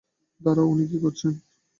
দাঁড়াও, 0.41 0.67
উনি 0.67 0.85
কী 0.91 0.97
করছেন? 1.03 1.33